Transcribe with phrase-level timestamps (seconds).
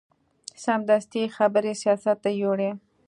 [0.63, 2.71] سمدستي یې خبرې سیاست ته یوړې.